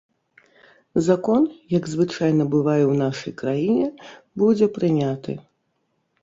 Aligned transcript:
Закон, 1.07 1.41
як 1.77 1.83
звычайна 1.93 2.43
бывае 2.55 2.79
ў 2.87 2.95
нашай 3.03 3.33
краіне, 3.43 3.87
будзе 4.45 4.65
прыняты. 4.81 5.37